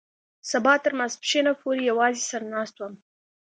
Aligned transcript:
سبا 0.51 0.73
تر 0.83 0.91
ماسپښينه 0.99 1.51
پورې 1.61 1.81
يوازې 1.91 2.21
سر 2.29 2.41
ناست 2.53 2.75
وم. 2.77 2.93